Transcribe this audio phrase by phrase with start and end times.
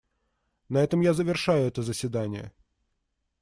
[0.67, 2.51] На этом я завершаю это заседание.